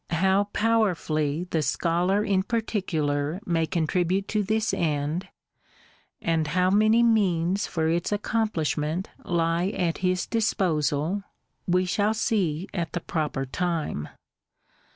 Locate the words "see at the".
12.15-12.99